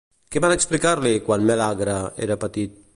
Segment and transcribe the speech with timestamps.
[0.35, 2.87] Què van explicar-li quan Melèagre era petit?